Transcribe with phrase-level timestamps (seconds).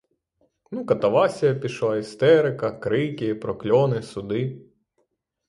[0.71, 4.43] Ну, катавасія пішла, істерика, крики, прокльони, суди.